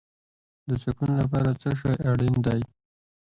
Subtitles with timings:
[0.67, 2.61] د سکون لپاره څه شی اړین دی؟